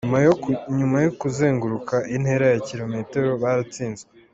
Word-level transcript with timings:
Nyuma 0.77 0.97
yo 1.05 1.11
kuzenguruka 1.19 1.95
intera 2.15 2.45
ya 2.53 2.59
kilometero, 2.67 3.29
baratsinzwe. 3.41 4.09